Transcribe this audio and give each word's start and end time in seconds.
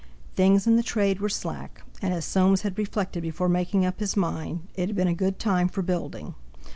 Things 0.33 0.65
in 0.65 0.77
the 0.77 0.81
trade 0.81 1.19
were 1.19 1.29
slack; 1.29 1.83
and 2.01 2.11
as 2.11 2.25
Soames 2.25 2.63
had 2.63 2.75
reflected 2.79 3.21
before 3.21 3.47
making 3.47 3.85
up 3.85 3.99
his 3.99 4.17
mind, 4.17 4.67
it 4.73 4.89
had 4.89 4.95
been 4.95 5.07
a 5.07 5.13
good 5.13 5.37
time 5.37 5.67
for 5.69 5.83
building. 5.83 6.33